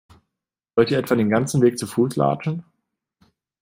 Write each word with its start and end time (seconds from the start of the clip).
Wollt 0.75 0.89
ihr 0.89 0.97
etwa 0.97 1.13
den 1.13 1.29
ganzen 1.29 1.61
Weg 1.61 1.77
zu 1.77 1.85
Fuß 1.85 2.15
latschen? 2.15 2.65